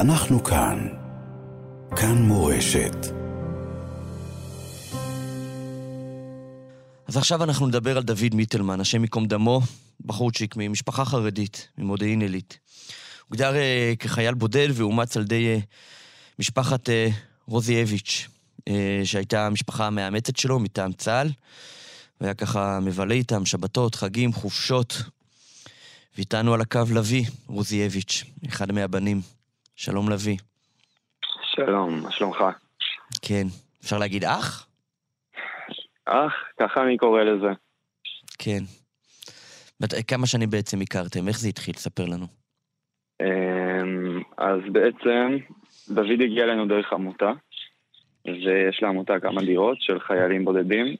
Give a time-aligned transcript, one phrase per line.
[0.00, 0.88] אנחנו כאן.
[1.96, 2.96] כאן מורשת.
[7.06, 9.60] אז עכשיו אנחנו נדבר על דוד מיטלמן, השם ייקום דמו,
[10.04, 12.58] בחורצ'יק ממשפחה חרדית, ממודיעין עילית.
[13.28, 15.64] הוגדר uh, כחייל בודד ואומץ על ידי uh,
[16.38, 16.92] משפחת uh,
[17.46, 18.28] רוזייביץ',
[18.60, 18.72] uh,
[19.04, 21.30] שהייתה המשפחה המאמצת שלו מטעם צה"ל,
[22.20, 25.02] והיה ככה מבלה איתם שבתות, חגים, חופשות.
[26.16, 29.37] ואיתנו על הקו לביא רוזייביץ', אחד מהבנים.
[29.80, 30.36] שלום לביא.
[31.42, 32.44] שלום, מה שלומך?
[33.22, 33.46] כן.
[33.82, 34.66] אפשר להגיד אח?
[36.04, 37.48] אח, ככה אני קורא לזה.
[38.38, 38.58] כן.
[40.08, 41.28] כמה שנים בעצם הכרתם?
[41.28, 41.74] איך זה התחיל?
[41.74, 42.26] ספר לנו.
[43.22, 45.36] אמ, אז בעצם,
[45.88, 47.32] דוד הגיע אלינו דרך עמותה,
[48.24, 50.96] ויש לעמותה כמה דירות של חיילים בודדים,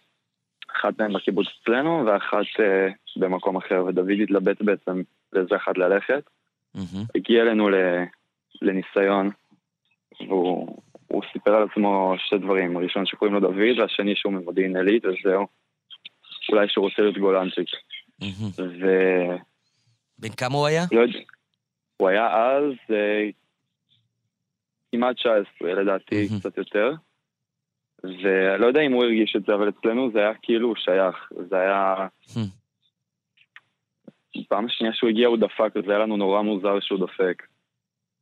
[0.77, 5.03] אחת מהן בקיבוץ אצלנו ואחת אה, במקום אחר, ודוד התלבט בעצם
[5.33, 6.31] לאיזה אחת ללכת.
[6.75, 7.05] מהמם.
[7.15, 7.69] הגיע אלינו
[8.63, 9.31] לניסיון,
[10.21, 15.05] והוא הוא סיפר על עצמו שתי דברים, הראשון שקוראים לו דוד, והשני שהוא ממודיעין עילית,
[15.05, 15.47] וזהו.
[16.53, 17.69] אולי שהוא רוצה להיות גולנצ'יק.
[18.21, 18.51] מהמם.
[18.59, 19.37] ולא
[20.19, 20.85] בן כמה הוא היה?
[20.93, 21.19] יודע,
[21.97, 23.29] הוא היה אז אה,
[24.93, 26.41] כמעט 19, לדעתי מהמם.
[26.41, 26.93] קצת יותר.
[28.05, 31.33] ולא יודע אם הוא הרגיש את זה, אבל אצלנו זה היה כאילו הוא שייך.
[31.49, 31.95] זה היה...
[32.29, 32.39] Hmm.
[34.49, 37.43] פעם שנייה שהוא הגיע הוא דפק, וזה היה לנו נורא מוזר שהוא דופק.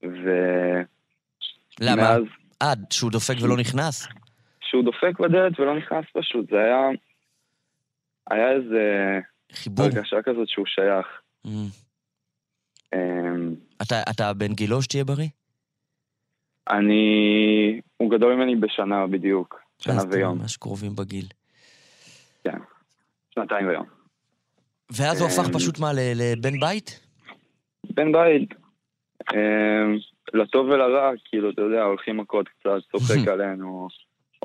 [0.02, 0.86] ומאז
[1.80, 2.16] למה?
[2.62, 4.08] אה, שהוא דופק ולא נכנס?
[4.60, 6.88] שהוא דופק בדלת ולא נכנס פשוט, זה היה...
[8.30, 9.18] היה איזה
[9.52, 9.84] חיבור.
[9.86, 11.06] הרגשה כזאת שהוא שייך.
[11.44, 11.68] מהמם.
[12.94, 15.28] אמ, אתה, אתה בן גילו שתהיה בריא?
[16.70, 17.80] אני...
[17.96, 19.60] הוא גדול ממני בשנה בדיוק.
[19.78, 20.38] שנה ויום.
[20.38, 21.26] ממש קרובים בגיל.
[23.34, 23.86] שנתיים ויום.
[24.90, 27.00] ואז הוא הפך אמ, פשוט מה, לבן בית?
[27.94, 28.65] בן בית.
[29.34, 29.98] אמ,
[30.34, 33.88] לטוב ולרע, כאילו, אתה יודע, הולכים מכות קצת, צוחק עלינו,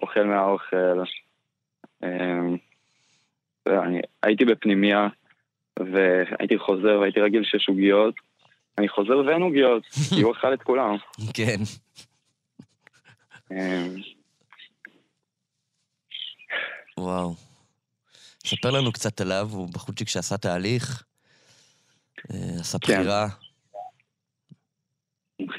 [0.01, 1.03] אוכל מהאוכל.
[2.03, 2.57] אמ,
[3.67, 5.07] אני הייתי בפנימייה,
[5.79, 8.15] והייתי חוזר והייתי רגיל שיש עוגיות.
[8.77, 9.83] אני חוזר ואין עוגיות,
[10.15, 10.95] כי הוא אכל את כולם.
[11.33, 11.59] כן.
[13.51, 13.95] אמ,
[16.97, 17.35] וואו.
[18.45, 21.03] ספר לנו קצת עליו, הוא בחורצ'יק שעשה תהליך,
[22.31, 22.93] אה, עשה כן.
[22.93, 23.27] בחירה.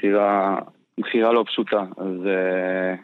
[0.03, 0.59] בחירה,
[0.99, 1.85] בחירה לא פשוטה.
[1.97, 2.95] אז אה,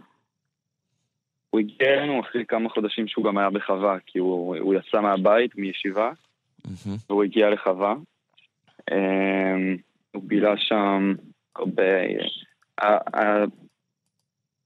[1.50, 5.56] הוא הגיע אלינו אחרי כמה חודשים שהוא גם היה בחווה, כי הוא, הוא יצא מהבית,
[5.56, 6.12] מישיבה,
[6.66, 6.98] מהמם.
[7.10, 7.96] והוא הגיע לחווה.
[8.92, 9.78] אמ,
[10.12, 11.14] הוא בילה שם
[11.56, 11.84] הרבה...
[12.84, 13.44] אה, אה,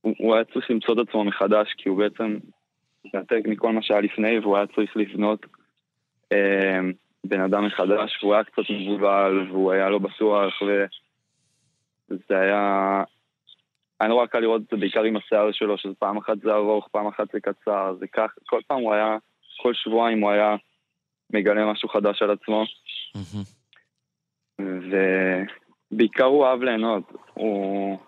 [0.02, 2.38] הוא הוא היה צריך למצוא את עצמו מחדש, כי הוא בעצם
[3.06, 5.46] התנתק מכל מה שהיה לפני, והוא היה צריך לבנות
[6.32, 6.92] אמ,
[7.24, 10.62] בן אדם מחדש, והוא היה קצת מבולבל, והוא היה לא בטוח,
[12.14, 13.04] וזה היה...
[14.00, 16.88] היה נורא קל לראות את זה בעיקר עם השיער שלו, שזה פעם אחת זה ארוך,
[16.92, 19.18] פעם אחת זה קצר, זה כך, כל פעם הוא היה,
[19.62, 20.56] כל שבועיים הוא היה
[21.34, 22.64] מגלה משהו חדש על עצמו.
[25.92, 27.04] ובעיקר הוא אהב ליהנות.
[27.34, 28.00] הוא...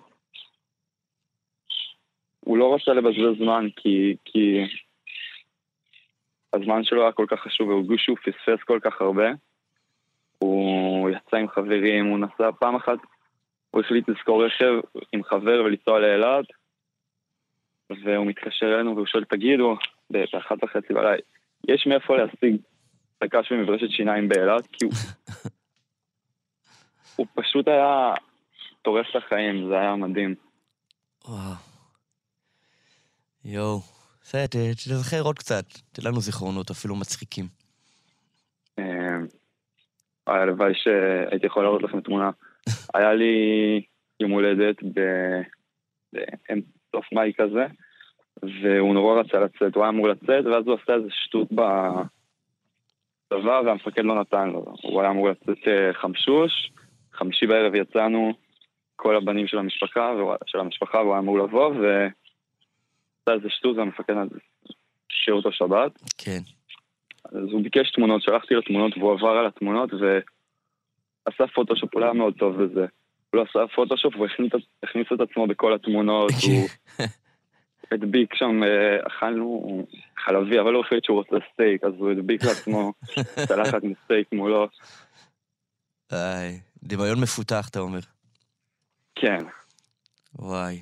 [2.39, 4.15] הוא לא רצה לבזבז זמן, כי...
[4.25, 4.67] כי
[6.53, 9.27] הזמן שלו היה כל כך חשוב, והוא הרגיש שהוא פספס כל כך הרבה.
[10.37, 12.97] הוא יצא עם חברים, הוא נסע פעם אחת,
[13.75, 14.73] הוא החליט לשכור רכב
[15.11, 16.45] עם חבר ולנסוע לאילת,
[17.89, 19.75] והוא מתקשר אלינו והוא שואל, תגידו,
[20.09, 21.15] באחת וחצי בלילה,
[21.67, 22.55] יש מאיפה להשיג
[23.23, 24.67] שקש ומברשת שיניים באילת?
[24.67, 24.93] כי הוא,
[27.15, 28.13] הוא פשוט היה
[28.81, 30.35] טורף את החיים, זה היה מדהים.
[31.27, 31.55] וואו.
[33.45, 33.79] יואו.
[34.21, 35.65] בסדר, תזכר עוד קצת.
[35.91, 37.45] תן לנו זיכרונות, אפילו מצחיקים.
[38.79, 39.17] אה,
[40.27, 42.29] הלוואי שהייתי יכול להראות לכם תמונה.
[42.93, 43.81] היה לי
[44.19, 44.75] יום הולדת
[46.13, 47.65] בסוף מאי כזה,
[48.43, 52.07] והוא נורא רצה לצאת, הוא היה אמור לצאת, ואז הוא עשה איזה שטות בצבא,
[53.65, 54.65] והמפקד לא נתן לו.
[54.81, 56.71] הוא היה אמור לצאת אה, חמשוש,
[57.13, 58.33] חמישי בערב יצאנו,
[58.95, 60.11] כל הבנים של המשפחה,
[60.45, 64.13] של המשפחה, והוא היה אמור לבוא, ועשה איזה שטות, והמפקד
[65.11, 65.91] השאיר אותו שבת.
[66.17, 66.39] כן.
[67.25, 69.89] אז הוא ביקש תמונות, שלחתי לו תמונות והוא עבר על התמונות
[71.25, 72.85] ועשה פוטושופ, הוא לא היה מאוד טוב בזה.
[73.29, 74.51] הוא לא עשה פוטושופ והוא הכניס,
[74.83, 76.67] הכניס את עצמו בכל התמונות, הוא
[77.91, 79.85] הדביק שם, אה, אכלנו
[80.25, 82.93] חלבי, אבל הוא החליט שהוא רוצה סטייק, אז הוא הדביק לעצמו
[83.47, 84.67] צלחת מסטייק מולו.
[86.11, 87.99] איי, דמיון מפותח, אתה אומר.
[89.15, 89.43] כן,
[90.39, 90.79] וואי.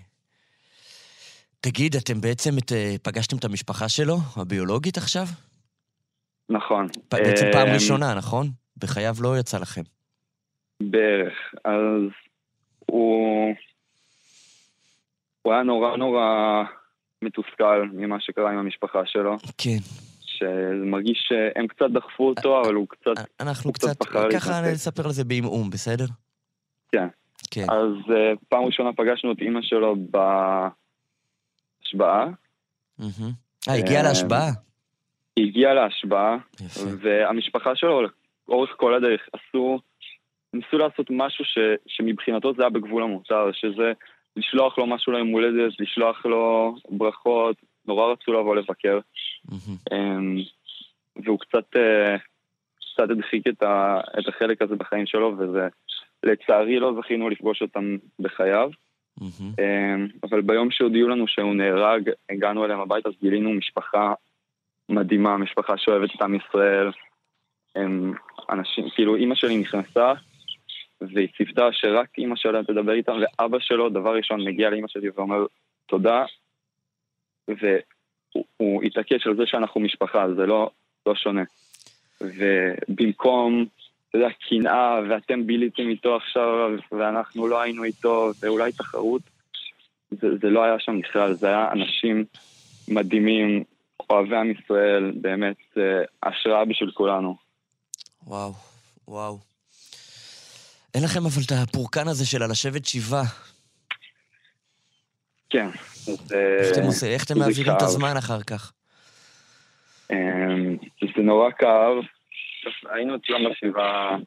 [1.62, 5.26] תגיד, אתם בעצם את, אה, פגשתם את המשפחה שלו, הביולוגית עכשיו?
[6.50, 6.88] נכון.
[7.12, 8.50] בעצם פעם אה, ראשונה, נכון?
[8.78, 9.82] בחייו לא יצא לכם.
[10.92, 11.34] בערך.
[11.66, 12.02] אז
[12.86, 13.54] הוא...
[15.42, 16.64] הוא היה נורא נורא
[17.22, 19.38] מתוסכל ממה שקרה עם המשפחה שלו.
[19.58, 19.78] כן.
[20.22, 23.26] שמרגיש שהם קצת דחפו אותו, אבל הוא קצת...
[23.40, 24.62] אנחנו הוא קצת קצת, ככה.
[24.74, 26.06] נספר על זה בעמעום, בסדר?
[26.92, 27.08] כן.
[27.52, 27.66] כן.
[27.70, 29.96] אז uh, פעם ראשונה פגשנו את אימא שלו
[31.86, 32.28] בהשבעה.
[33.70, 34.50] אה, הגיע אה, להשבעה?
[35.36, 36.38] היא הגיעה להשבעה.
[37.02, 38.02] והמשפחה שלו
[38.48, 39.80] לאורך כל הדרך עשו,
[40.54, 41.58] ניסו לעשות משהו ש,
[41.88, 43.92] שמבחינתו זה היה בגבול המותר, שזה
[44.36, 47.56] לשלוח לו משהו ליום הולדת, לשלוח לו ברכות,
[47.86, 49.00] נורא רצו לבוא לבקר.
[49.92, 50.38] אמ,
[51.26, 52.16] והוא קצת, אה,
[52.94, 55.68] קצת הדחיק את, ה, את החלק הזה בחיים שלו, וזה,
[56.24, 58.70] לצערי לא זכינו לפגוש אותם בחייו.
[59.22, 64.14] אמ, אבל ביום שהודיעו לנו שהוא נהרג, הגענו אליהם הביתה, אז גילינו משפחה
[64.90, 66.92] מדהימה, משפחה שאוהבת את עם ישראל.
[67.76, 68.14] הם
[68.50, 70.14] אנשים, כאילו אימא שלי נכנסה,
[71.14, 75.46] והיא ציוותה שרק אימא שלה תדבר איתם, ואבא שלו, דבר ראשון, מגיע לאימא שלי ואומר
[75.86, 76.26] תודה,
[77.48, 80.70] והוא הוא התעקש על זה שאנחנו משפחה, זה לא,
[81.06, 81.44] לא שונה.
[82.22, 83.66] ובמקום,
[84.10, 89.22] אתה יודע, קנאה, ואתם ביליתם איתו עכשיו, ואנחנו לא היינו איתו, ואולי תחרות,
[90.12, 92.26] זה, זה לא היה שם בכלל, זה היה אנשים
[92.88, 93.64] מדהימים,
[94.10, 97.36] אוהבי עם ישראל, באמת אה, השראה בשביל כולנו.
[98.28, 98.54] וואו,
[99.08, 99.53] וואו.
[100.96, 103.24] אין לכם אבל את הפורקן הזה של הלשבת שבעה.
[105.50, 105.68] כן.
[105.68, 106.34] אז,
[107.04, 107.82] אה, איך אתם מעבירים את.
[107.82, 108.74] הזמן אחר כך?
[110.12, 112.04] אמ, זה נורא כאב.
[112.90, 114.18] היינו אצלם בשבעה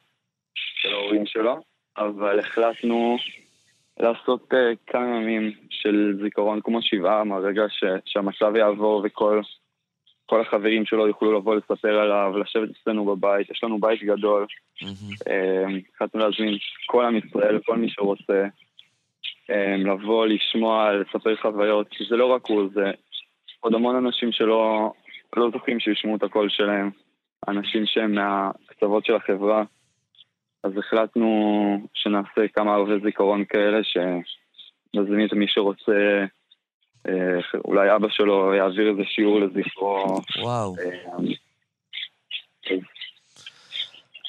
[0.53, 1.59] של ההורים שלו,
[1.97, 3.17] אבל החלטנו
[3.99, 7.63] לעשות אה, כמה ימים של זיכרון כמו שבעה, מהרגע
[8.05, 9.41] שהמצב יעבור וכל
[10.29, 14.45] כל החברים שלו יוכלו לבוא לספר עליו, לשבת אצלנו בבית, יש לנו בית גדול.
[14.83, 18.45] אמ, החלטנו להזמין כל עם ישראל, כל מי שרוצה,
[19.49, 22.91] אמ, לבוא, לשמוע, לספר חוויות, כי זה לא רק הוא, זה
[23.59, 24.91] עוד המון אנשים שלא
[25.37, 26.89] לא זוכים שישמעו את הקול שלהם,
[27.47, 29.63] אנשים שהם מהקצוות של החברה,
[30.63, 36.25] אז החלטנו שנעשה כמה ערבי זיכרון כאלה, שנזמין את מי שרוצה,
[37.65, 40.21] אולי אבא שלו יעביר איזה שיעור לזכרו.
[40.41, 41.17] וואו, אה,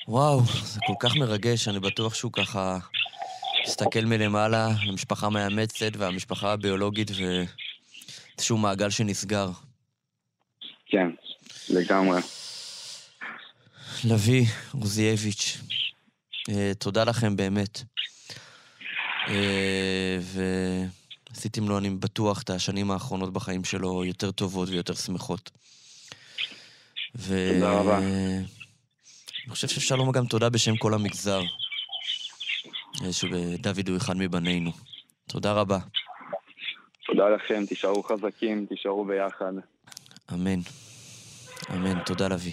[0.09, 2.79] וואו, זה כל כך מרגש, אני בטוח שהוא ככה
[3.63, 9.49] מסתכל מלמעלה, המשפחה מאמצת והמשפחה הביולוגית ואיזשהו מעגל שנסגר.
[10.87, 11.11] כן,
[11.71, 12.21] לגמרי.
[14.05, 14.45] לביא
[14.75, 15.59] רוזייביץ',
[16.51, 17.83] אה, תודה לכם באמת.
[19.29, 20.19] אה,
[21.39, 25.51] ועשיתם לו, אני בטוח, את השנים האחרונות בחיים שלו יותר טובות ויותר שמחות.
[27.17, 27.51] ו...
[27.55, 27.99] תודה רבה.
[27.99, 31.41] אני חושב שאפשר לומר גם תודה בשם כל המגזר.
[33.11, 34.71] שדוד הוא אחד מבנינו.
[35.27, 35.79] תודה רבה.
[37.07, 39.53] תודה לכם, תישארו חזקים, תישארו ביחד.
[40.33, 40.61] אמן.
[41.71, 42.05] אמן.
[42.05, 42.53] תודה, לביא.